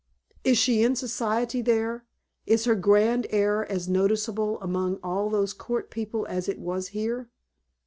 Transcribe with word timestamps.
"Is 0.43 0.57
she 0.57 0.81
in 0.83 0.95
Society 0.95 1.61
there? 1.61 2.05
Is 2.47 2.65
her 2.65 2.73
grand 2.73 3.27
air 3.29 3.71
as 3.71 3.87
noticeable 3.87 4.59
among 4.59 4.95
all 5.03 5.29
those 5.29 5.53
court 5.53 5.91
people 5.91 6.25
as 6.25 6.49
it 6.49 6.57
was 6.57 6.87
here?" 6.87 7.29